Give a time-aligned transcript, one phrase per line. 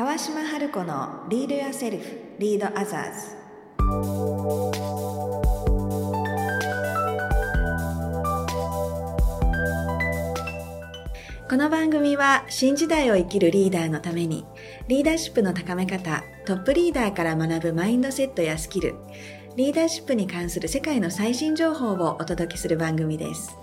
[0.00, 2.04] 川島春子のリードやセルフ
[2.38, 3.36] リードアザーズ
[11.46, 14.46] この番組は新時代を生きるリーダーのために
[14.88, 18.94] リーダーシップの高め方トップリーダーから学ぶマインドセットやスキル
[19.56, 23.54] リーダーシップに関する世界の最新情報をお届けする番組です。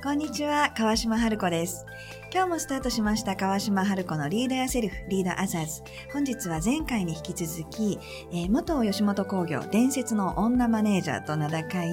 [0.00, 1.84] こんにちは川島春子です。
[2.30, 5.82] 今日もスタートしました川島春子のリーダーやセルフ、リーダーアザーズ。
[6.12, 7.98] 本日は前回に引き続き、
[8.30, 11.88] えー、元吉本興業伝説の女マネージャーと名高い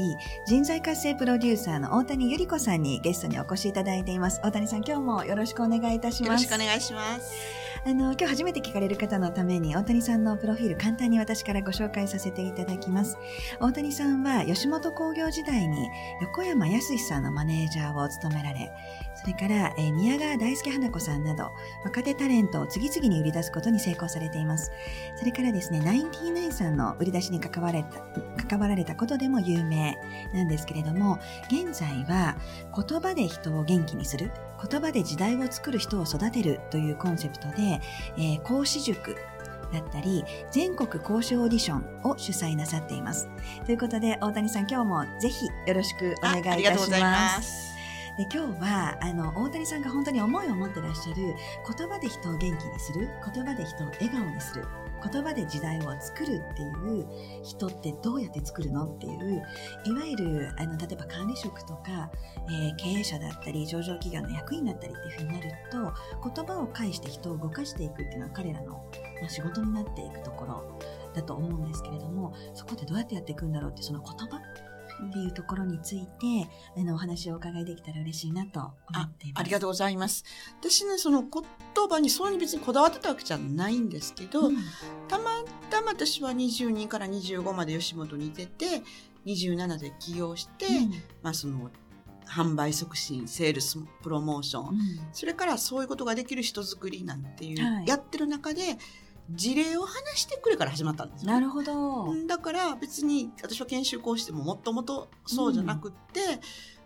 [0.46, 4.42] 人材活性プロデューサーの大谷ゆり子さんにゲストにお越しいただいています。
[4.44, 6.28] 大谷さん、今日もよろしくお願いいたします。
[6.28, 7.32] よろしくお願いします。
[7.88, 13.16] あの、今日初めて聞かれる方のために大谷さんのプロフィール簡単に私からご紹介させていただきます。
[13.60, 15.88] 大谷さんは吉本興業時代に
[16.20, 18.72] 横山康さんのマネージャーを務められ、
[19.14, 21.52] それから、えー、宮川大輔花子さんなど、
[21.84, 24.72] 若手タレントを次々に売り出すことに成功されています。
[25.16, 28.02] それからですね、ナインティナインさんの売り出しに関われた、
[28.48, 29.98] 関わられたことでも有名
[30.34, 32.38] なんですけれども、現在は
[32.76, 34.32] 言葉で人を元気にする、
[34.70, 37.82] 言葉で時代を作る人を育てるというコンセプトで、
[38.18, 39.16] えー、講師塾、
[39.74, 43.30] だったり、全国講師オーディションを主催なさっています。
[43.66, 47.75] ということで、大谷さん今日もぜひよろしくお願いいたします。
[48.18, 51.36] で今日はあの大谷さんが本当に思いを持ってらっしゃる
[51.78, 54.66] 言葉で人を元気にする言葉で人を笑顔にする
[55.12, 56.68] 言葉で時代を作るってい
[57.02, 57.08] う
[57.44, 59.44] 人ってどうやって作るのっていう
[59.86, 62.10] いわゆるあの例えば管理職とか、
[62.50, 65.94] えー、経営者だったり上場企業の役員だったりっていうふうになると
[66.34, 68.72] 言葉を介して人を動かしていくっていうのは彼らの、
[69.22, 70.80] まあ、仕事になっていくところ
[71.14, 74.40] だと思うんですけれどもそこでどうやってやっていくんだろうってその言葉
[75.04, 78.70] っていうところについて、あの、お話をお伺いできたら嬉しいなと思
[79.04, 79.42] っています。
[79.42, 80.24] ありがとうございます。
[80.60, 81.44] 私ね、その言
[81.90, 84.58] 葉にそうに別にこだわってたわけじゃないんですけど、うん、
[85.08, 88.84] たまたま私は22から25まで吉本にいてて、
[89.26, 91.72] 27で起業して、うん、まあその、
[92.28, 94.78] 販売促進、セールス、プロモーション、うん、
[95.14, 98.78] それからそういうことができる人づくりなんていう、はい、やってる中で、
[99.32, 102.14] 事例を話してくれから始まったんですよ、なるほど。
[102.28, 106.28] だから別に私は研修講師でももともとそうじゃなくって、うん、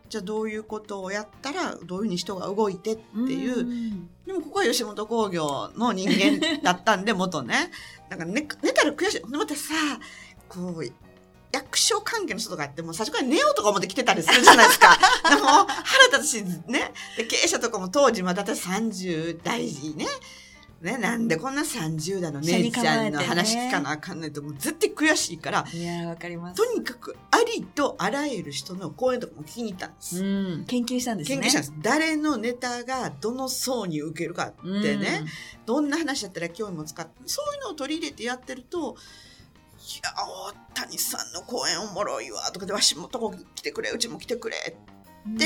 [0.09, 7.71] じゃあどういうことをやったらどういうふうに人が動いてっていう、うん、でもここは吉本興業の人間だったんで 元ね。
[8.09, 9.31] なんか寝寝たら悔しい。
[9.31, 9.73] でまたさ、
[10.47, 10.83] こう、
[11.51, 14.97] 役所関係の人とかやっても最初から寝ようとか思って来てたりするじゃないですか。
[15.29, 16.93] でも腹立つしね。
[17.17, 20.05] で経営者とかも当時まだ私30代ね。
[20.81, 26.63] ね、なんでこんな30代の姉ちゃんの話聞かなあかんないと、もう絶対悔しいから、いやわかります。
[26.63, 30.23] とにかく、ありとあらゆる人の講演とかも聞きに行ったんです。
[30.23, 31.37] うん、研究したんですね。
[31.37, 31.73] 研究したんです。
[31.81, 35.27] 誰のネタがどの層に受けるかってね、うん、
[35.65, 38.95] どんな話だったら興味も使って、そういうのを取り入れてやってると、
[39.79, 40.13] いや、
[40.73, 44.77] 大谷さんの講演おもろいわ、とかで、わしもとこ来てくれ、うちも来てくれで、
[45.25, 45.37] うん、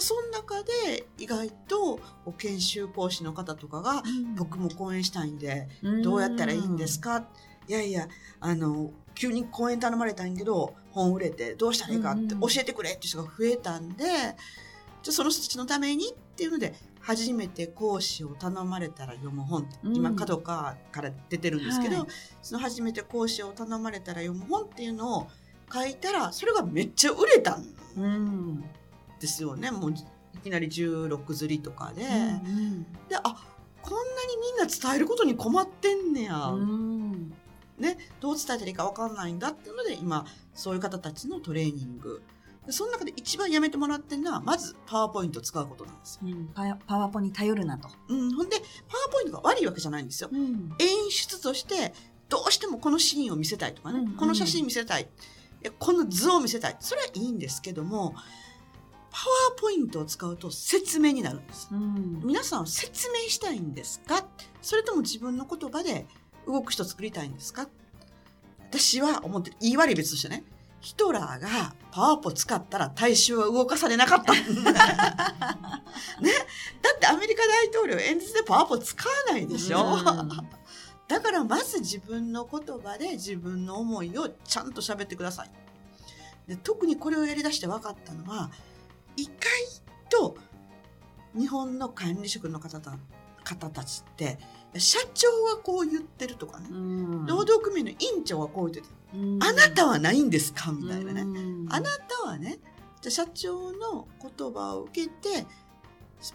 [0.00, 2.00] その中で意外と
[2.38, 5.68] 研修講師の方とかが、うん、僕も講演したいんで、
[6.02, 7.24] どうやったらいいんですか、
[7.68, 8.08] いやいや、
[8.40, 14.04] あの、急に講演頼まれたんやけど、本売れてどうしたらいいかって教えてくれって人が増えたんで、
[15.02, 22.06] じゃその人たちのためにっていうので、初めて講師を頼まれたら読む本、うん、今角川から出てるんですけど、はい、
[22.42, 25.28] その初めて講師を頼まれたら読む本っていうのを
[25.72, 28.64] 書いたらそれがめっちゃ売れたん
[29.22, 29.70] ですよね。
[29.70, 33.22] もういきなり16釣りとかで、うんうん、であ
[33.80, 37.32] こんなにみんな伝えることに困ってんねや、うん、
[37.78, 42.22] ね、どう伝えたらいいか分かんないんだっていうので今そういう方たちのトレーニング。
[42.66, 46.48] でその中で一番やめてもらってるのはまずパワーポイントを使うことなんですよ、うん、
[46.86, 48.56] パワポに頼るなと、うん、ほんで
[48.88, 51.92] パワーポイントが悪いわけじゃないんですよ、うん、演出として
[52.28, 55.08] どうしてもこのシーンを見せたいとかね、うんうん、この写真見せたい。
[55.78, 56.76] この図を見せたい。
[56.80, 58.14] それはいいんですけども
[59.12, 61.68] パワーポイントを使うと説明になるんです。
[61.70, 64.24] うん、皆さん説明したいんですか？
[64.62, 66.06] それとも自分の言葉で
[66.46, 67.68] 動く人作りたいんですか？
[68.70, 69.56] 私は思ってる。
[69.60, 70.44] 言い悪い別としてね。
[70.80, 74.32] ヒトラーがパワーポ使ったら大衆は動かされなかった。
[74.34, 74.40] ね？
[74.42, 74.50] だ
[76.96, 79.84] ってアメリカ大統領演説でパワーポ使わないでしょ？
[79.84, 80.04] うん、
[81.06, 85.50] だからまず自分の言葉で自分の思いをちゃんと喋ってください。
[86.48, 88.50] で特にこれをやりだして分かったのは、
[89.16, 89.32] 意外
[90.10, 90.36] と
[91.36, 92.96] 日本の管理職の方た
[93.44, 94.38] 方たちって
[94.76, 96.68] 社長はこう言ってるとかね、
[97.26, 98.94] 労働組合の委員長はこう言ってて、
[99.40, 100.72] あなたはないんですか？
[100.72, 101.22] みたいなね、
[101.68, 102.58] あなたはね
[103.00, 105.46] じゃ社長の言葉を受けて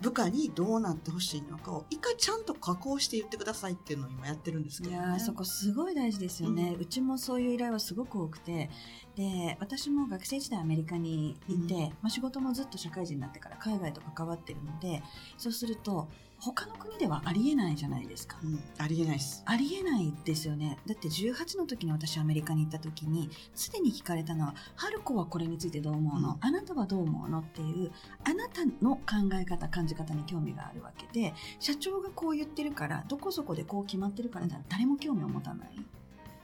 [0.02, 8.70] 部下にどうなってほしいのかを一回ちゃんと加工して言ってくださいっていうのを今やってるんですけど、ね、いやそこすごい大事ですよね、うん、うちもそういう依頼はすごく多くて。
[9.16, 15.02] で私も学生時代アメリカにいて、うん、まあ、仕事もずっと社会人になってから海外と関わってるので
[15.40, 16.08] そうすると
[16.40, 19.44] 他の国ではありえないじゃないですか、うん、ありえないです。
[19.46, 20.78] ありえないですよね。
[20.86, 27.92] だって18の時に私アメリカに行った時にすでに聞かれたのは「春子はこれについてどう思うの、うん、あなたはどう思うの?」っていう
[28.24, 29.04] あなたの考
[29.34, 35.70] え方感じ方に興味があるわけで社長がこう言ってるからどこそこでこう決まってるから誰も興味を持たない。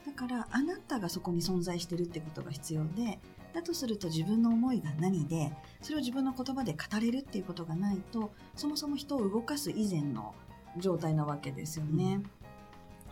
[0.06, 3.18] だからあなたがそこに存在してるってことが必要で
[3.54, 10.34] だとすると自分の思いが何でそれを自分の言葉で語れるっていうことがないとそもそも人を動かす以前の
[10.76, 12.14] 状態なわけですよね。
[12.14, 12.24] うん、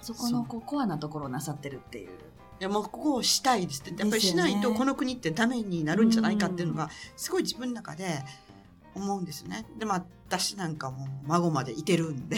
[0.00, 2.08] そこのこうコアなところをなさってるっていう。
[2.08, 2.10] い
[2.58, 4.02] やもうここをしたいですって。
[4.02, 8.24] やっぱりしないとこの国ってダメになるんじゃないかっていうのがすごい自分の中で
[8.94, 9.66] 思うんですね。
[9.78, 12.36] でまあ私なんかも孫までいてるんで、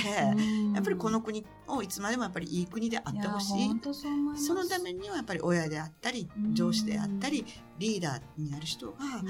[0.75, 3.71] やっぱりこの国をいつまでもやっぱりいい国であってほしい。
[4.37, 7.47] そのためにはやっぱり親であったり上司であったり
[7.79, 9.21] リーダーになる人がやっ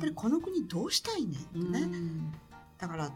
[0.00, 1.88] ぱりこの国どうしたいねんってね。
[2.76, 3.10] だから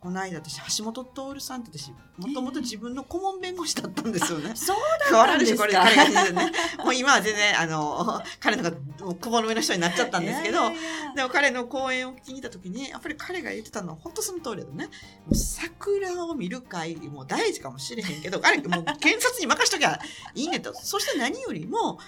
[0.00, 4.52] この間私橋本徹さんって私もともと自分の顧問弁護士だったんですよね。
[4.56, 4.76] そう
[5.12, 5.60] だったんですか？
[5.60, 6.52] これ彼がね、
[6.82, 8.72] もう今は全然あの彼のが
[9.20, 10.70] 顧問の上の人になっちゃったんですけど、
[11.14, 14.86] でも彼の講演を聞いた時にやっぱり彼が言ってたのは本当その通りだね。
[14.86, 14.90] も
[15.32, 20.00] う桜を見る会も大事かもしれへんけど、あれもう検察に任しときゃ
[20.34, 20.72] いいねと。
[20.72, 21.98] そして何よりも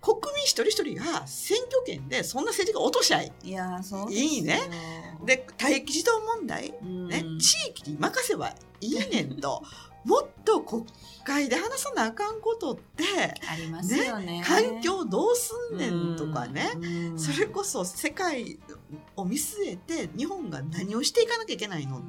[0.00, 3.32] 国民一人一人が選挙権でそんな政治が落としゃい。
[3.42, 4.60] いやそういいね。
[5.24, 6.78] で、待機児童問題、ね、
[7.38, 9.62] 地域に任せばいいねんと。
[10.04, 10.86] もっと国
[11.24, 13.04] 会で話さなあかんことって
[13.46, 16.70] ありますよね、ね、環境どうすんねんとかね、
[17.16, 18.58] それこそ世界
[19.16, 22.00] を見据えて日本が何をしていかなきゃいけないの、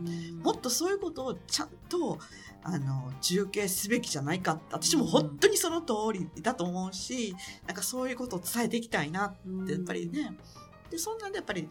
[0.44, 2.20] もっとそういうことをちゃんと
[2.64, 7.36] あの重慶すべきじゃないか私も本当にその通りだと思うし、
[7.68, 10.38] なんかそういうことを伝えていきたいなってやっぱりね、
[10.90, 11.68] でそんなんでやっぱり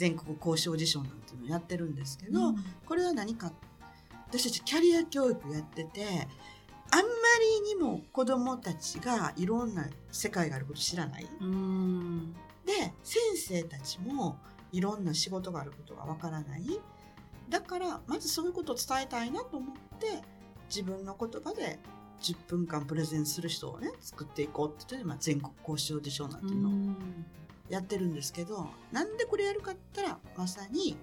[0.00, 3.52] 全国交渉辞書なんていうのをやってるんですけど、うん、これは何か
[4.28, 6.00] 私たちキャリア教育やってて
[6.90, 7.02] あんま
[7.66, 11.24] りにも子どもたちがいろんな世界があること知らない。
[12.64, 14.38] で先生たちも
[14.72, 16.80] いろんな仕事があることがわからない。
[17.50, 20.22] だからまずそういうことを伝えたいなと思って
[20.70, 21.78] 自分の言葉で
[22.22, 26.72] 10分間プレゼンする人をね作っていこうって言って、まあ、全国交渉辞書なんていうのを
[27.70, 30.96] やってるんですけどなんでこれやるかったらまさに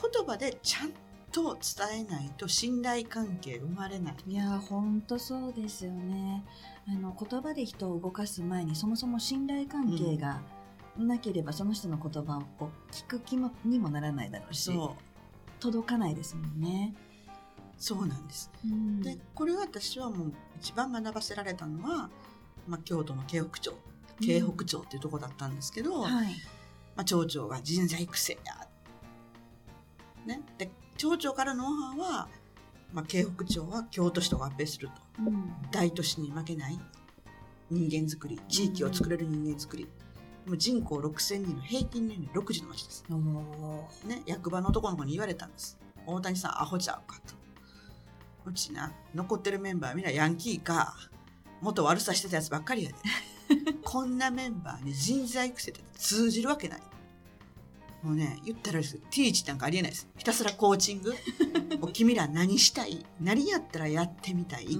[0.00, 0.92] 言葉でちゃん
[1.30, 4.14] と伝えないと信頼関係生まれない。
[4.26, 6.44] いや本当そうですよね。
[6.88, 10.42] あの言葉で人を動かす前にそもそも信頼関係が
[10.98, 14.70] なければ、その人の言葉を聞く気もにもならないだろうし
[15.58, 16.94] 届かないですもんね。
[17.78, 22.10] そうなんです、うん、でこれは私はもう一番学ばせられたのは、
[22.68, 23.74] まあ、京都の京北町
[24.20, 26.26] 京北町っていうとこだったんですけど、うん、はい。
[26.94, 28.68] まあ、町長が人材育成や、
[30.26, 32.28] ね、で町長からのオファーは、
[32.92, 36.78] まあ、京北町は京都市と合併すると、うん、大都市に負けない。
[37.70, 39.88] 人間づくり地域を作れる人間づくり、
[40.46, 43.04] もう人口6000人の平均年齢6時の町です、
[44.06, 45.78] ね、役場のとこの子に言われたんです。
[46.06, 47.34] 大谷さんアホちゃうかと。
[48.44, 50.94] うちな残ってるメンバーみんなヤンキーか。
[51.60, 52.96] 元悪さしてたやつばっかりやで
[53.84, 56.82] こんなメンバーに人材育成って通じるわけない。
[58.02, 60.08] もうね言ったらですティーチなんかありえないです。
[60.16, 61.14] ひたすらコーチング。
[61.92, 63.04] 君ら何したい？
[63.20, 64.78] 何やったらやってみたい？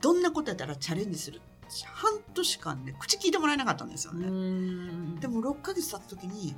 [0.00, 1.40] どんなことやったらチャレンジする？
[1.92, 4.26] 半年間ね口聞いてもらえなかったんですよね。
[5.20, 6.54] でも6ヶ月経った時に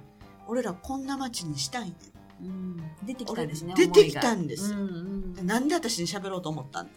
[0.46, 1.96] 俺らこんな街にしたいね。
[2.40, 6.90] うん、出てきたんですね出てきたんです、うんうん、なんで私に喋ろうと思ったん？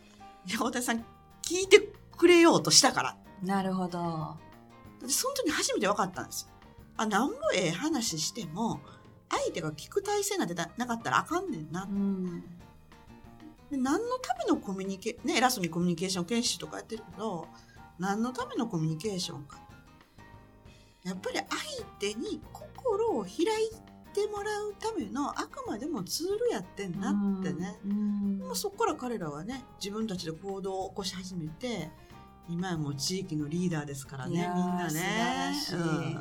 [0.59, 1.05] 大谷さん
[1.43, 4.37] 聞いてくれようとしたからなるほど。
[5.07, 6.49] その時初めて分かったんです
[6.97, 8.79] あなんもええ話しても
[9.29, 12.41] 相手が聞く体制なんてなかったらあかんねんな、うん、
[13.69, 17.47] で何のためのコミュニケね偉そうにコミュニケーション研修とかやってるけど
[17.99, 19.59] 何のためのコミュニケーションか。
[21.03, 23.35] やっぱり相手に心を開い
[24.11, 27.77] てもらうためのあくまでもツールやってんなってね、
[28.43, 31.91] もうそこから彼らはね自分たちで行動を起こし始めて
[32.49, 35.53] 今はもう地域のリーダーですからねみんなね。
[35.73, 36.13] うん、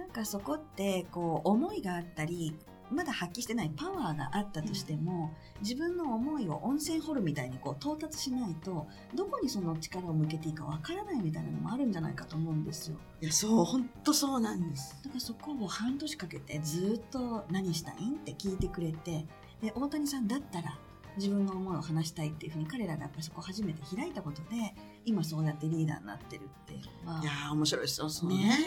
[0.00, 2.56] なんかそこってこう思いがあったり
[2.90, 12.96] まだ発揮してないパワーがあったとしても、自分の思いを温泉掘るみたいにこう到達しないとどこにその力を向けていいかわからないみたいなのもあるんじゃないかと思うんですよ。
[13.20, 14.96] いやそう本当そうなんです。
[15.02, 19.26] だからそこを半年かけてずっと何したいんって聞いてくれて
[19.60, 20.78] で大谷さんだったら
[21.18, 27.20] 自分の思いを話したいっていうふうに彼らがやっぱりそこを初めて開いたことで今そうやってリーダーになってるっていうのは。
[27.22, 28.36] いやー面白いですよそうね。
[28.36, 28.58] ね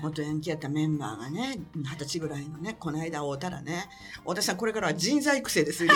[0.00, 0.02] え。
[0.02, 3.88] 元ヤンキーやったメンバーがね二十歳ぐらいのねこの間会うたらね
[4.24, 5.92] 大田さんこれからは人材育成です 君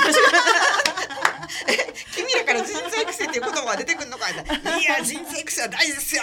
[2.34, 4.34] らから人材育成っていう言葉が出てくるのかい
[4.84, 6.22] や人材育成は大事ですよ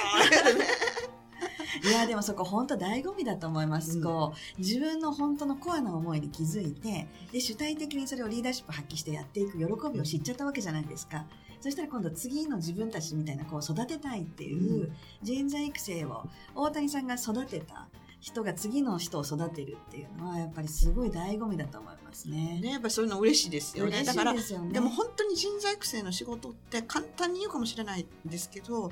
[1.90, 4.04] いやでもそこ本当醍醐味だと思います、うん。
[4.04, 11.26] こう自分の本当のコアな思いに気づいてで主体的にそれをリーダーシップ発揮してやっていく喜びを知っちゃったわけじゃないですか。
[11.62, 14.92] そしたら今度次の自分たちみたいなこう育てたいっていうう
[15.24, 17.88] 人材育成を大谷さんが育てた
[18.20, 22.60] 人が次の人を育てるっていうのはやっぱりすごい醍醐味だと思いますね。
[22.60, 24.04] ねやっぱりそういうの嬉しいですよね。
[24.04, 24.74] だからいですよね。
[24.74, 28.92] でも本当に人材育成の仕事って簡単に言うかもしれないんですけど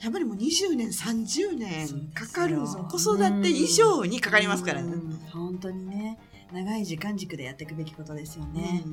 [0.00, 2.84] やっぱりもう20年30年かかるんですよ。
[2.84, 4.92] 子育て以上にかかりますからね。
[4.92, 5.18] うん。
[5.32, 6.18] 本当にね。
[6.52, 8.82] 長い時間軸でやっていくべきことですよね。
[8.86, 8.92] うん。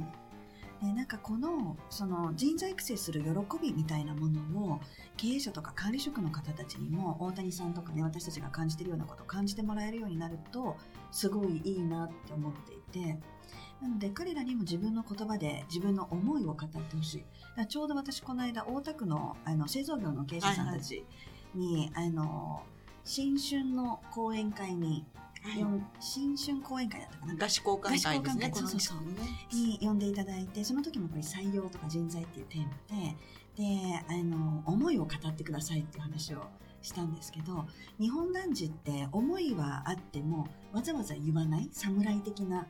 [0.82, 3.30] でなんかこのその人材育成する喜
[3.62, 4.80] びみたいなものを
[5.16, 10.76] 経営者とか管理職の方たちにも大谷さんとかね私たちが感じてるようなことを感じてもらえるようになると
[11.12, 13.20] すごいいいなって思っていて
[13.86, 17.24] なので彼らにも自分の言葉で自分の思いを語ってほし
[17.60, 17.68] い。
[17.68, 21.06] ちょうど私この間大田区のあの製造業の経営者さんたち
[21.54, 22.64] に、あの
[23.04, 25.06] 新春の講演会に、
[25.60, 27.46] よん新春講演会だったかな。
[27.46, 28.52] 合詞交換会ですね。
[28.56, 28.98] そうそうそう。
[28.98, 29.06] ね
[29.54, 32.70] に呼んでいただいてその時もこれ採用とか人材っていうテーマ
[33.04, 33.16] で
[33.56, 36.48] であの思いを語ってくださいっていう話を
[36.82, 37.66] したんですけど
[38.00, 41.70] 日本男児って思いはあってもわざわざ言わない？
[41.72, 42.68] 侍的な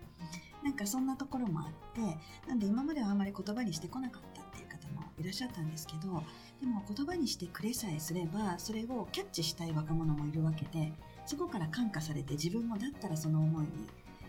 [0.65, 2.01] なんかそんなところもあって
[2.49, 6.23] なんで今まではあんまり言葉にしてこなかったっていう方もいらっしゃったんですけど
[6.59, 10.91] でも言葉にしてくれさえすればそれをキャッチしたい若者もいるわけで
[11.27, 13.69] そこから感化されて自分もだったらその思いに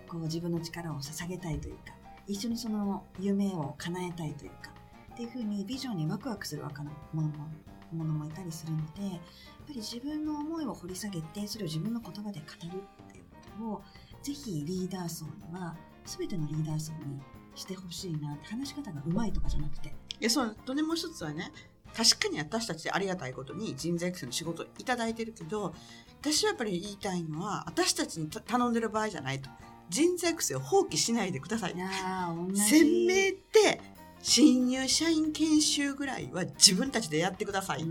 [0.06, 1.94] こう自分の力を捧げたいというか
[2.26, 4.72] 一緒にその夢を叶えたいというか
[5.14, 7.48] っていうふうにビジョンにワクワクする若者も
[7.92, 9.20] ものもいたりするのでやっ
[9.66, 13.82] ぱり自分の思いを掘り下げてそれを自分の言葉で語るっていうことを
[14.22, 15.74] ぜひリーダー層には
[16.06, 17.20] 全てのリーダー層に
[17.54, 19.88] してほしいなって話し方がうまいとかじゃなくて。
[19.88, 21.52] いやそうとねもう一つはね
[21.94, 25.74] 確かに私たちありがたいことに人材育成の仕事をいただいてるけど
[26.20, 29.50] 私はやっぱり言いたいのは私たちにた頼んでる場合じゃないと。
[29.88, 31.74] 人材育成を放棄しないでください。
[32.54, 33.80] 鮮明って
[34.20, 37.86] 新入社員研修ぐらいは自分たちでやってください、うー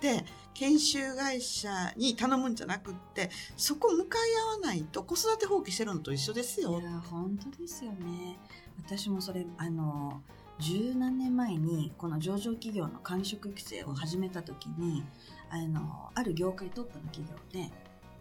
[0.00, 6.80] んで研修会社に頼むんじゃなくってそこ向かい合わないと子育て放棄してるのと一緒ですよ。
[6.80, 8.38] いや本当ですよね。
[8.84, 10.22] 私もそれあの
[10.58, 15.04] 十何年前にこの上場企業の管理職育成を始めた時に
[15.50, 17.70] あのある業界トップの企業で、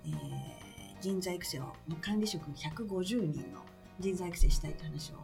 [0.06, 0.70] えー
[1.02, 3.64] 人材育成を管理職150人の
[4.00, 5.16] 人材育成したいって話を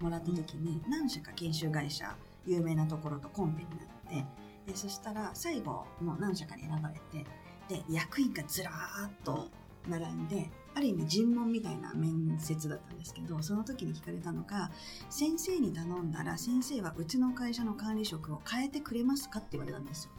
[0.00, 4.26] もらった時に、何社か研修会社有名なところとコンペになって
[4.66, 7.26] でそしたら最後の何社かに選ばれて
[7.68, 9.48] で役員がずらーっと
[9.88, 14.70] 並んである意味尋問みたいな面接だったんですけどその時に聞かれたのが
[15.10, 20.12] 先生に頼んだら先生はうちの会社の管理職を変えてくれますかって言われたんですよ。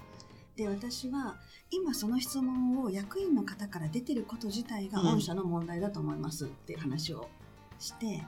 [0.55, 1.37] で私は
[1.71, 5.15] 今その質問を役員の方から出てること自体がうん。
[5.15, 7.27] 御社の問題だと思いますって話を
[7.79, 8.23] して、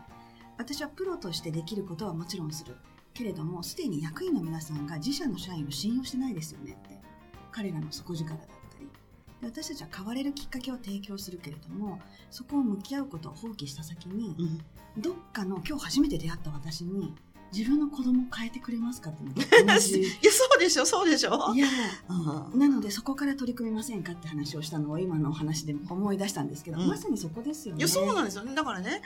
[0.57, 2.75] 私はプロとしてできることはもちろんする
[3.15, 7.00] けれどもすでに役員の皆さんが自社の社員を信用してないですよねって。
[7.51, 8.45] 彼らの底力だった
[8.79, 8.88] り。
[9.41, 15.01] で私たちは変われるきっかけを提供するけれどもそこを向き合うことを放棄した先にうん。
[15.01, 17.13] どっかの今日初めて出会った私に
[17.53, 19.27] 自分の子供を変えてくれますかってい
[19.65, 21.53] やそうでしょそうでしょ。
[21.53, 21.67] いや。
[22.10, 22.60] うん。
[22.60, 26.88] なのでそこから取り組みませんかって話をしたのを今のお話で思い出したんですけど、うん。
[26.88, 27.79] まさにそこですよね。
[27.79, 28.53] いやそうなんですよね。
[28.55, 29.01] だからね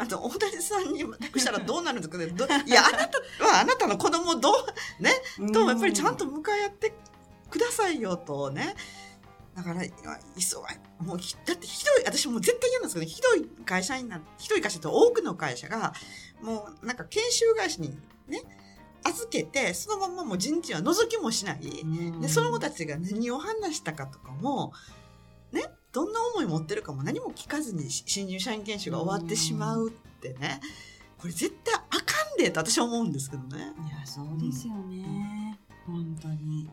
[0.00, 2.26] あと大谷さんに託したらどうなるんですかね？
[2.28, 5.12] どいやあなたはあなたの子供をどうね？
[5.38, 5.52] うん。
[5.52, 6.94] とやっぱりちゃんと向かい合って
[7.50, 8.74] くださいよとね。
[9.54, 10.68] だからいや急が
[11.04, 15.92] もうひだってひどい私もう絶対嫌なんですけどひどい会社になひどい会社って多くの会社が
[16.40, 17.90] もうなんか研修会社に
[18.26, 18.42] ね
[19.04, 22.20] 預けてそのままもう人事は覗きもしない、うん。
[22.20, 24.72] でその子たちが何を話したかとかも
[25.52, 25.64] ね？
[25.92, 30.60] どんな思い持ってるかも何も聞かずにし新入社員研修が終わってしまうってね
[31.18, 31.94] これ絶対あか
[32.34, 33.74] んでと私は思うんですけどね。
[33.86, 36.68] いやそうですよね、本当に。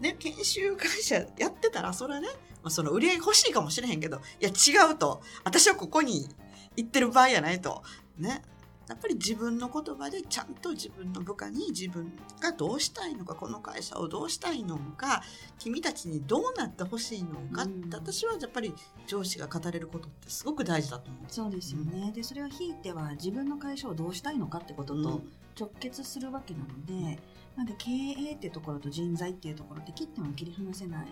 [0.00, 2.28] ね研修会社やってたらそれはね、
[2.62, 6.28] まあ、その売り上げ欲しいかもしれへんけどいや違うと私はここに
[6.76, 7.82] 言ってる場合やないと。
[8.18, 8.42] ね。
[8.88, 15.22] やっぱり自分の言葉でちゃんと自分の部下に自分がどうしたいのかこの会社をどうしたいのか
[15.58, 18.72] 君たちにどうなってほしいのかって、うん私はやっぱり
[19.06, 21.24] 上司が語れることってすごく大事だと思う。
[21.28, 22.12] そうですよね。
[22.14, 25.22] で、それはひいては自分の会社をどうしたいのかってことと
[25.58, 27.18] 直結するわけなので、
[27.56, 31.06] なんで経営っていうところと人材っていうところって切っても切り離せない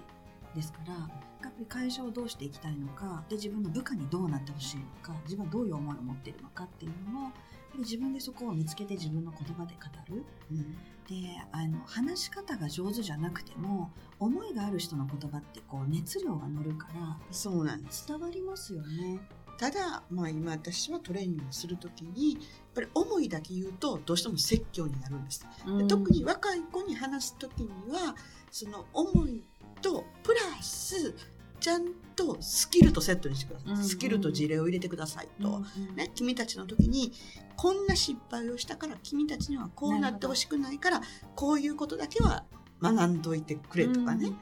[0.54, 1.08] ですから、やっ
[1.40, 7.30] ぱり会社をどうしていきたいのか、で、自分の部下にどうなってほしいのか、自分はどういう思いを持っているのかっていうのを、
[7.78, 10.24] 自分でそこを見つけて自分の言葉で語る。
[10.50, 10.76] うん
[11.08, 11.14] で
[11.52, 19.20] あの話し方が上手じゃなくても思いがある人の言葉ってこう熱量が乗るからそうなんです伝わりますよね。
[19.58, 22.42] ただ、まあ、今私はトレーニングをするときにやっ
[22.74, 25.46] ぱり思いだけ言うとどうしても説教になるんです。
[25.78, 28.14] で特に若い子に話す時には
[28.50, 29.42] その思い
[29.80, 31.14] とプラス
[31.60, 37.12] ちゃんとスキルとセットにしてください、うんうんスキルと事例を入れてくださいと、うんうんね、君たちの時に
[37.56, 41.02] こんな失敗をしたから君たちにはこうなってほしくないから
[41.34, 42.44] こういうことだけは
[42.82, 44.32] 学んどいてくれとかね、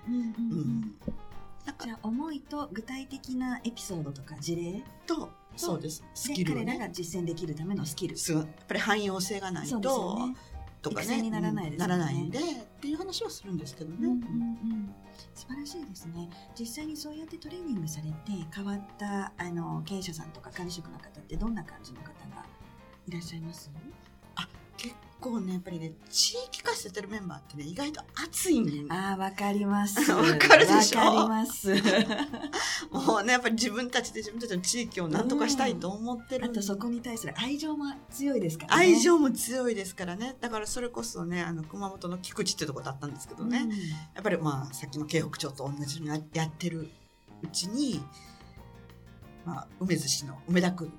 [1.82, 6.04] じゃあ思いと具体的なエピソードとか事例とそうです。
[6.14, 8.16] スでキルを彼らがね実践できるためのスキル。
[8.16, 10.36] やっぱり汎用性がないと、ね。
[10.84, 12.42] とかねにならないですねならないんでっ
[12.80, 13.96] ていう話はするんですけどね。
[14.00, 14.94] うんうんうん
[15.34, 16.28] 素晴らしいですね。
[16.58, 18.14] 実際にそうやってトレーニングされて
[18.54, 22.44] 変わったあの経営者さんとか管理職の方ってどんな感じの方が
[23.06, 23.70] いらっしゃいます？
[25.24, 29.98] 結構ねやっぱりね地域化してるメンバーってね意外と熱いんああわかります。
[30.12, 31.00] わかるでしょ？
[31.00, 31.74] わかります。
[32.92, 38.82] もうねやっぱり自分たちで自分たちの地域を何とかしたいと思ってる、あとそこに対する愛情も強いですからね。
[38.84, 43.66] 愛情も強いですからねだからそれこそねあの熊本の菊池ってとこだったんですけどね、
[44.14, 46.90] やっぱりまあさっきの京北町と同じようにややってる
[47.42, 48.04] うちに、
[49.46, 50.92] まあ、梅津市の梅田君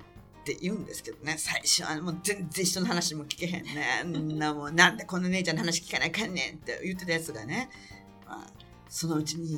[0.45, 1.35] って言うんですけどね。
[1.39, 4.03] 最初はもう全然人の話も聞けへんね。
[4.03, 7.71] んなもうなんでこの姉ちゃんの話聞かないかんねんって言ってたやつがね、
[8.27, 8.47] まあ、
[8.87, 9.55] そのうちに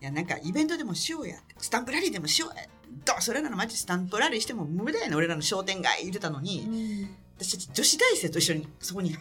[0.00, 2.62] やなんかイベントでもしようや」スタンプラリーでもしようや」
[3.04, 5.16] どうそれらのマジスタンプラリーしても無駄やねん。
[5.16, 7.16] 俺らの商店街言ってたのに、うん。
[7.36, 9.16] 私たち女子大生と一緒にそこに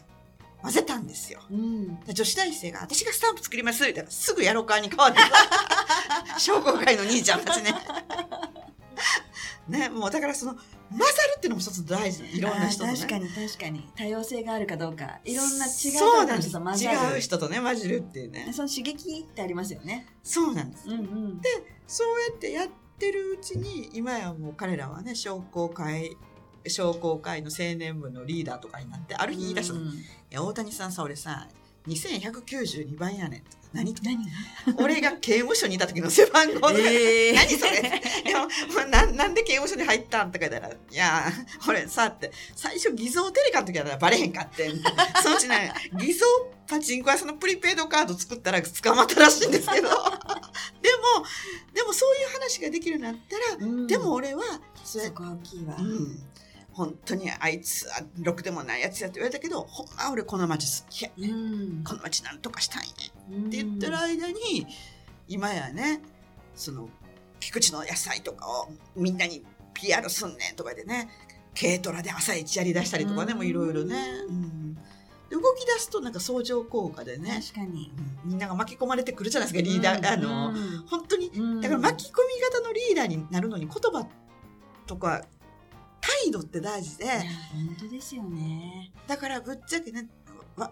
[0.62, 1.42] 混ぜたんですよ。
[1.50, 2.00] うん。
[2.02, 4.12] で女子大生が「私がスタンプ作ります」みたいな。
[4.12, 5.20] すぐやろうかに変わって。
[6.38, 7.74] 商工会の兄ちゃんたちね。
[9.70, 10.62] ねもうだからその混
[11.00, 12.24] ざるっていうのも一つ大事。
[12.26, 12.96] いろんな人とね。
[12.96, 13.90] 確かに確かに。
[13.96, 15.20] 多様性があるかどうか。
[15.24, 18.52] いろんな違う人と違う人とね混じるっていうね。
[18.54, 20.08] その刺激ってありますよね。
[20.24, 20.90] そうなんです。
[20.90, 21.42] うんうん。
[21.88, 26.18] そうやってやってるうちに今やもう彼らはね商工会
[26.68, 29.94] 商工会の青年部のリーダーとかになってある日言い出したうん。
[30.30, 31.48] や大谷さんさ俺さ
[31.90, 33.94] 2192番やねん」何？
[34.02, 34.18] 何？
[34.78, 37.36] 俺が刑務所にいた時の背番号とか、えー。
[37.38, 38.02] 何それ？
[38.26, 38.48] いやも
[38.84, 41.32] うななんで刑務所に入ったんとか言ったら「いや
[41.68, 44.82] 俺さ」って最初偽造テレカの時はバレへんかってん。
[45.22, 46.26] そのうちね偽造
[46.68, 49.90] パチンコ屋さんのプリペイドカード作ったら捕まったらしいんですけど。
[50.82, 51.26] でも
[51.74, 53.88] でもそういう話ができるようになったら、うん。
[53.88, 54.44] でも俺は
[54.84, 55.76] そうやそこは大きいわ。
[55.78, 56.29] うん
[56.80, 61.84] 本当にあいつはろくでもないやつやって言われたけどほんま俺この町好きやうん。
[61.84, 64.66] この町なんとかしたいねっって言ってる間に
[65.28, 66.02] 今やね
[66.56, 66.88] その
[67.42, 71.10] 菊池の野菜とかをみんなに PR すんねんとかでね
[71.60, 73.38] 軽トラで朝一やりだしたりとかねうん。
[73.40, 73.98] もういろいろね、
[74.30, 74.76] うん。
[74.76, 74.82] で
[75.32, 77.92] 動き出すとなんか相乗効果でね、確かに。
[78.24, 78.30] うん。
[78.30, 80.86] みんなが巻き込まれてくるじゃないですかリーダー、あのうん。
[80.88, 81.60] 本当にうん。
[81.60, 84.08] だから巻き込み型のリーダーになるのに言葉
[84.88, 85.26] とか
[86.24, 88.92] 態度って大事で、本当ですよね。
[89.08, 90.08] だからぶっちゃけね
[90.56, 90.72] わ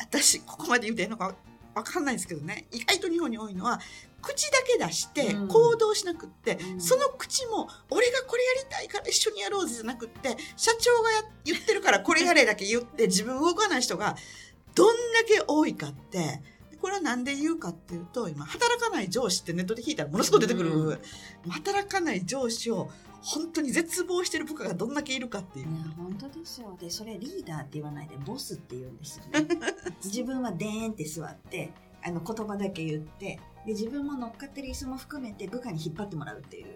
[0.00, 1.34] 私ここまで言うていいのか
[1.74, 2.66] わかんないですけどね。
[2.72, 3.80] 意外と日本に多いのは
[4.20, 5.48] 口だけ出してうん。
[5.48, 6.80] 行動しなくって、うん。
[6.80, 14.16] その口も俺がこれやりたいから一緒にやろうぜじゃなくって社長がや言ってるからこれやれだけ言って 自分動かない人が
[14.74, 16.42] どんだけ多いかって
[16.80, 20.98] これは何で言うかっていうと今働かない上司ってネットで聞いたらものすごい出てくる、うん。
[21.50, 22.90] 働かない上司を
[23.22, 25.70] 本当に絶望してる部下がどんだけいるかっていうい。
[25.70, 26.76] や本当ですよ。
[26.80, 29.48] でそれリーダーって言わないでボスって言うんですよね。
[30.04, 36.66] 自分はでーんって座ってあの言葉だけ言ってで自分も乗っかってる椅子も含めて部下に引っ張ってもらうっていう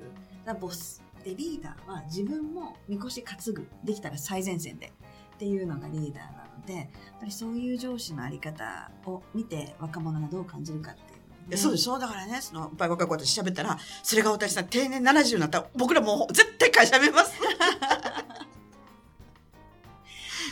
[0.45, 4.93] だボスでリーダーは自分もみこし担ぐできたら最前線で
[5.35, 6.87] っていうのがリーダーなのでやっ
[7.21, 11.12] ぱりそういう上司のあり方を見て若者がどう感じるかって
[11.49, 11.85] ね、そうです。
[11.85, 17.33] そうだからねそのいっぱい若い子たち喋ったらそれが大谷さん定年70になったら僕らもう絶対会社辞めます。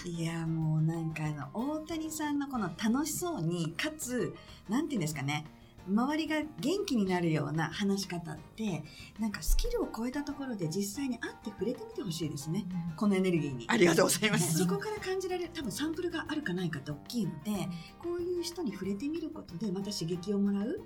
[0.05, 4.35] いやもうなんかあの大谷さんのこの楽しそうにかつ
[4.69, 5.45] なんていうんですかね
[5.91, 8.83] 周りが元気になるような話し方って
[9.19, 12.65] なんかスキルを超えたところで実際に会って触れてみてほしいですね
[12.97, 13.65] このエネルギーに。
[13.69, 14.59] ありがとうございまねす。
[14.59, 17.51] そこから感じられる多分サンプルがあるかないかって大きいので
[17.99, 20.81] こういう人に触れてみることでまた刺激をもらう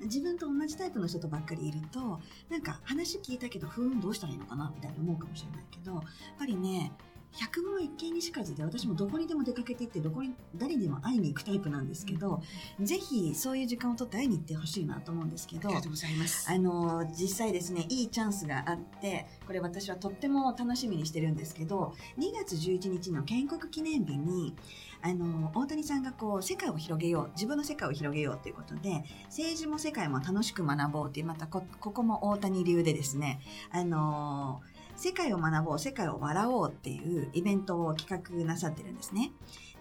[0.00, 6.02] 自分と同じタイプの人とばっかりいるとなんか話聞いたけどふーんどうしたらいいのかなみたいに思うかもしれないけどやっ
[6.38, 6.92] ぱりね
[7.40, 12.42] 百聞は一見にしかずで私もどこにでも出かけていってどこに誰にでも会いに行くタイプなんですけど、
[12.80, 16.50] ぜひそういう時間を取って会いに行ってほしいなと思うんですけどありがとうございます。
[16.50, 24.54] あの実際ですねいいチャンスがあってこれ私はとっても楽しみにしてるんですけど2月11日の建国記念日に
[25.02, 34.62] あの大谷さんがこう世界を広げよう自分の世界を広げようということで政治も世界も楽しく学ぼうっていうまたこここも大谷流でですねあの
[34.96, 39.32] 世界を学ぼう世界を笑おうっていうイベントを企画なさってるんですね。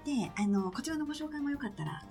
[0.05, 2.03] であのこちらのご紹介もよかったら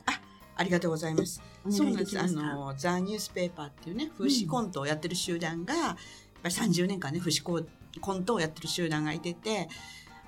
[0.56, 1.42] ありがとうございます。
[1.68, 2.18] そうなんです。
[2.18, 5.96] あの、ザ・ニュースペーパーっていうね、風刺コントをやってる集団が、やっ
[6.42, 7.66] ぱり30年間ね、風刺コ
[8.00, 9.68] コントをやってる集団がいてて、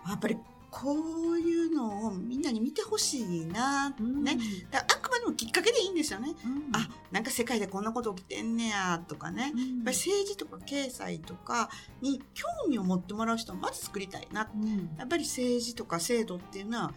[0.08, 0.36] やっぱり
[0.70, 0.92] こ
[1.32, 4.38] ういうのをみんなに見てほしいな、ね。
[4.70, 6.34] だからあくまでもきっかけでいいんですよね。
[6.44, 9.42] うんあ、なんか世界でこんなこと起きてんねや、とかね。
[9.42, 14.48] やっうんぱり政治とか経済とかに興味を持ってもらう人をまず作りたいな。
[14.54, 16.92] うんやっぱり政治とか制度っていうのは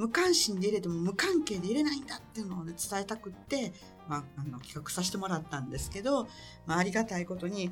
[0.00, 3.72] 無関心で入れても無関係で入れないんだっていうのを、ね、伝えたくって、
[4.10, 6.26] まあ、あの企画させてもらったんですけど、
[6.66, 7.70] まあ、ありがたいことに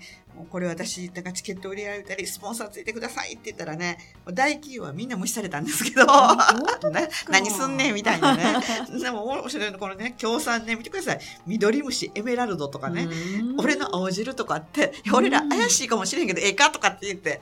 [0.51, 3.99] これ私なんかチケット売り上げたりスポンサーついてくださいって言ったらね
[4.33, 8.45] 大企業はみんな無視されたんですけど な何すんねんみたいなね。
[9.03, 11.21] でも面白いのこのね協賛ね見てください。
[11.47, 13.09] 緑虫エメラルドとかね、
[13.41, 13.61] うん。
[13.61, 17.41] 俺の青汁とかって、俺ら怪しいかもしれんけど、ええかとかって言って、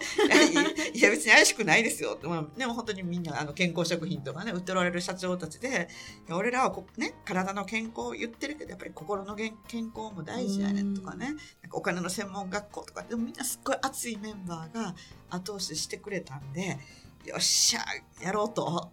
[0.94, 2.26] いや別に怪しくないですよって。
[2.26, 5.88] まあでも本当にみんなあの健康食品とかね、売っておられる社長たちで、
[6.30, 11.26] 俺らはこね、体の健康を言ってるけど、やっぱり心の健健康も大事やねんとかね、
[11.62, 14.94] なんかお金の専門学校とか、でもみんなすっごい熱いメンバーが
[15.30, 16.78] 後押ししてくれたんで、
[17.24, 17.80] よっしゃ、
[18.22, 18.90] やろうと、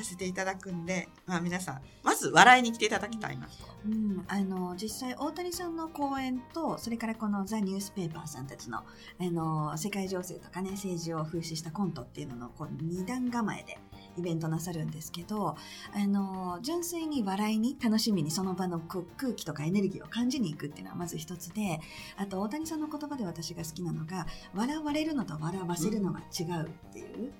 [0.00, 3.52] らせていただくんで、まあ皆さん、まず笑いに来ていただきたいなと。
[3.86, 8.84] うん、あの実際大谷さんの講演とそれからこのザ・ニュースペーパーさんたちのあ
[9.20, 13.78] の世界情勢とかね政治を風刺したコントっていうののこう二段構えで
[14.18, 15.56] イベントなさるんですけど
[15.94, 21.80] あの純粋に笑いに楽しみにその場の空気とかエネルギーを感じに行くっていうのはまず一つで
[22.16, 27.32] あと大谷さんの言葉で私が好きなのが笑われるのと笑わせるのが違うっていう。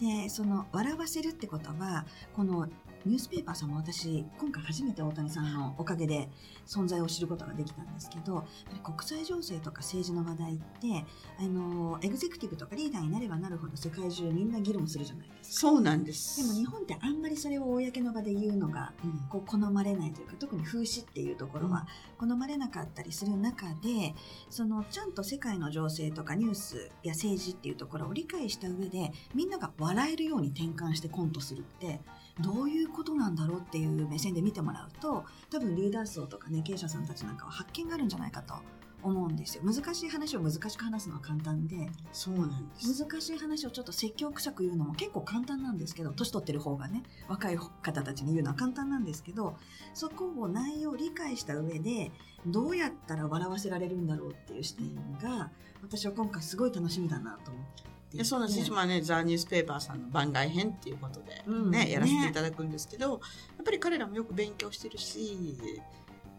[0.00, 2.04] でその笑わせるってことは
[2.34, 2.68] この
[3.06, 6.28] ニュースペーパーさんも私今回初めて大谷さんのおかげで
[6.66, 8.44] 存在を知ることができたんですけど
[8.82, 11.06] 国際情勢とか政治の話題って
[11.38, 15.68] あのエグゼクティブとかリーダーになればなるほど世界中みんな議論するじゃないですか。
[15.68, 16.42] そうなんです。
[16.42, 21.86] でも日本ってあんまりそれを公の場で言うのがうんこう好まれないというか特に風刺っていうところは
[22.18, 24.16] 好まれなかったりする中で
[24.50, 32.00] そのちゃんと世界の情勢とかニュースや政治っていうところを理解した上でみんなが笑えるように転換してコントするって
[32.40, 38.54] どういうことなんだろうっていう目線で見てもらうと多分リーダー層とかね経営者さんたちなんかは発見があるんじゃないかと
[39.02, 39.62] 思うんですよ。
[39.64, 41.88] 難しい話を難しく話すのは簡単で。
[42.12, 43.04] そうなんです。
[43.04, 49.56] 難しい話をちょっと説教臭く言うのも結構簡単なんですけど年取ってる方がね若い方たちに言うのは簡単なんですけど
[49.94, 52.10] そこを内容を理解した上で
[52.46, 55.50] どうやったら笑わせられるんだろうっていう視点が
[55.82, 61.74] 私は今回すごい楽しみだなと思っていてでそうなんです、まあね、ザ・ニュースペーパーさんの番外編っていうことで、ねうん。
[61.74, 63.20] やらせていただくんですけど、やっ
[63.64, 65.58] ぱり彼らもよく勉強してるし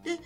[0.04, 0.18] で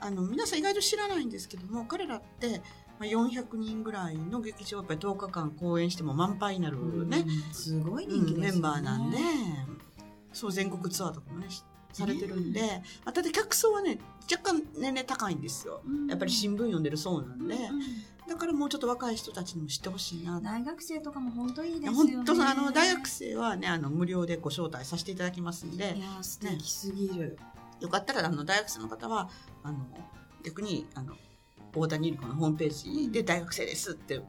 [0.00, 2.60] あの皆さん意外と知らないんですけども彼らって、
[2.98, 7.54] まあ、400人ぐらいの劇場をやっぱり10日間公演しても満杯になるね、うん。
[7.54, 8.52] すごいうん人気ですよね。
[8.52, 9.18] メンバーなんで。
[10.32, 12.60] そう全国ツアーとかもねしされてるんで、
[13.04, 13.98] まあ、ただ客層はね
[14.30, 15.80] 若干年齢高いんですよ。
[15.86, 16.06] うん。
[16.06, 17.80] やっぱり新聞読んでるそうなんで、うん
[18.28, 20.40] だからもうちょっと若い人たちにも知ってほしいな。
[20.40, 22.16] 大学生とかも本当いいですよね。
[22.16, 25.96] 本当あの大学生はねあの無料でご招待させていただきますんで。
[25.96, 27.38] いや素敵すぎる、
[27.80, 29.30] よかったらあの大学生の方は
[29.62, 29.78] あの
[30.44, 31.14] 逆にあの
[31.74, 34.20] 大谷由里子のホームページで大学生ですって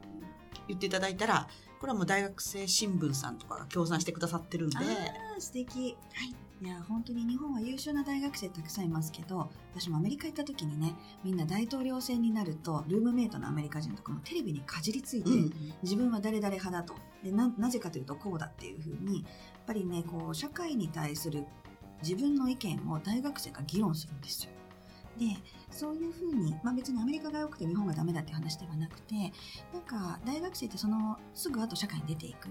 [0.68, 4.76] 言っていただいたらこれはもう大学生新聞さんとかが協賛してくださってるんで。
[5.38, 5.96] 素敵、い、
[6.68, 10.94] や本当に日本は優秀な大学生たくさんいますけど私もアメリカ行った時にね
[11.24, 15.52] みんな大統領選になるとルームメイトのアメリカ人とかもテレビにかじりついて、うん。
[15.82, 16.94] 自分は誰々派だと。
[17.24, 19.24] でななぜかというとこうだっていうふうにやっ
[19.66, 21.46] ぱりねこう社会に対する
[22.02, 24.50] 自分の意見を大学生が議論するんですよ。
[25.18, 25.36] で
[25.70, 29.14] そういうふうに、まあ、別にアメリカが良くて日本がダメだっていう話ではなくて
[29.72, 32.48] なんか大学生ってそのすぐ後社会に出ていく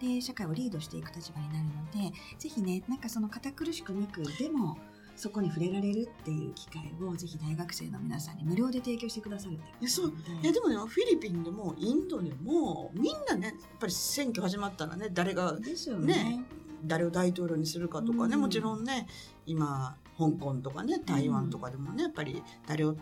[0.00, 4.76] で社会をリードしていく立場になるのでぜひねなんかその堅苦しくなくでも
[5.16, 16.14] そこに触れられるっていう機会をぜひ大学生の皆さんに無料で提供してくださるってそういやでもねフィリピンでもインドでもみんなねやっぱり選挙始まったらね誰がですよね。
[16.14, 16.44] ね
[16.84, 18.42] 誰を大統領にするかとかね、うん。
[18.42, 19.06] もちろんね
[19.46, 22.94] 今香港とかね台湾とかでもねやっぱり誰を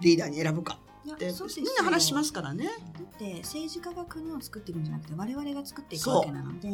[0.00, 0.78] リーダーに選ぶか
[1.14, 2.64] ってそうですみんな話しますからね。
[2.64, 6.68] だって政治家が国を作ってるんじゃなくて我々が作っていくわけなので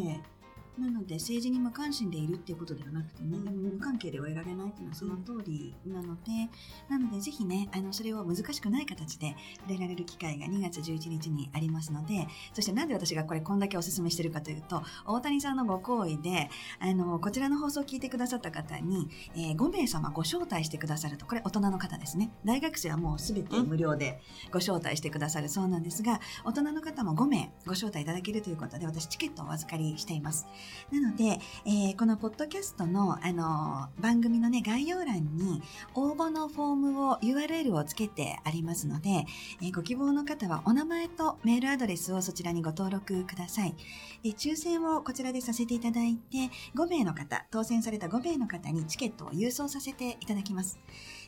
[0.79, 6.51] なので政治に無関心でいるっていうことではなくてね、でも無関係ではいられないっていうのはその通りなので、
[6.89, 22.31] なのでぜひねあのそれを難しくない形で触れられる機会が2月11日にありますのでそしてなんで私がこれこんだけお勧めしてるかというと大谷さんのご好意であのこちらの放送を聞いてくださった方に、えー5名様ご招待してくださるとこれ大人の方ですね。
[22.45, 24.21] 大学生はもう全て無料で
[24.53, 30.47] ご招待してくださるそうなんですが大人の方も5名ご招待いただけるということで私チケットをお預かりしています
[30.93, 35.63] なので、えーこのポッドキャストの、あのー番組のね概要欄に
[35.95, 39.25] 応募のフォームを URL をつけてありますので、
[39.63, 43.75] えーご希望の方はお名前とメールアドレスをそちらにご登録ください。
[44.23, 50.79] で抽選をこちらでさせていただいて5名の方当選された5名の方にチケットを郵送させていただきます。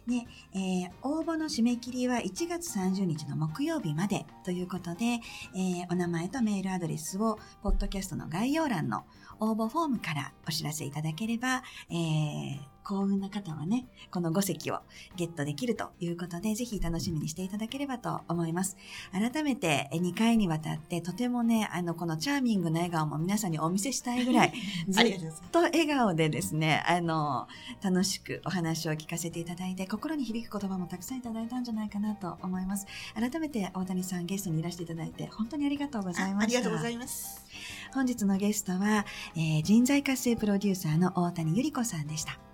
[0.09, 5.21] で、えー応募の締め切りは1月30日の木曜日までということで、
[5.55, 9.05] えーお名前とメールアドレスをポッドキャストの概要欄の
[9.39, 14.79] 応募フォームからお知らせいただければ、えー幸運な方はね、この5席を
[15.15, 18.79] ゲットできるということで、ぜひ楽しみにしていただければと思います。
[19.13, 24.55] 改めて2回にわたって、とてもね、あの、このチャーミングな笑顔も皆さんにお見せしたいぐらい、
[24.89, 25.05] ずっ
[25.53, 27.47] と笑顔でですね、あの、
[27.83, 32.87] 楽しくお話を聞かせていただいて、心に響く言葉もたくさんいただいたんじゃないかなと思います。
[33.15, 36.59] 改めて大谷さんゲストにいらしていただいて、本当にありがとうございました。
[36.59, 37.45] あありがとうございます。
[37.93, 39.05] 本日のゲストは、
[39.37, 42.48] えー人材活性プロデューサーの大谷ゆり子さんでした。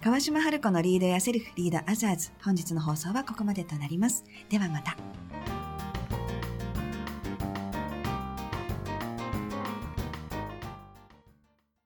[0.00, 2.30] 川島春子のリードやセルフリードアザーズ。
[2.44, 4.24] 本日の放送はここまでとなります。
[4.48, 4.96] ではまた。